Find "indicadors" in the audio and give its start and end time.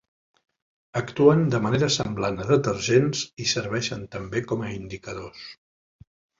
4.81-5.49